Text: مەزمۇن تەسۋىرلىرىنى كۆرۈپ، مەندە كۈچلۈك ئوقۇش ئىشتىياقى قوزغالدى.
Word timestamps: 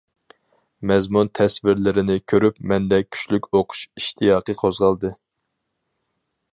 مەزمۇن 0.91 1.29
تەسۋىرلىرىنى 1.39 2.17
كۆرۈپ، 2.33 2.59
مەندە 2.73 3.01
كۈچلۈك 3.09 3.47
ئوقۇش 3.59 3.85
ئىشتىياقى 3.93 4.61
قوزغالدى. 4.65 5.17